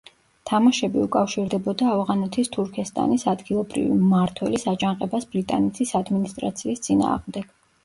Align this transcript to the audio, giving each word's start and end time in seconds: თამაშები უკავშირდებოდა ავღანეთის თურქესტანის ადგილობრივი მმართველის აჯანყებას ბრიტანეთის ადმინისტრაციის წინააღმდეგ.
თამაშები 0.51 1.01
უკავშირდებოდა 1.07 1.91
ავღანეთის 1.97 2.49
თურქესტანის 2.55 3.27
ადგილობრივი 3.33 3.99
მმართველის 4.01 4.67
აჯანყებას 4.75 5.31
ბრიტანეთის 5.37 5.95
ადმინისტრაციის 6.03 6.85
წინააღმდეგ. 6.91 7.57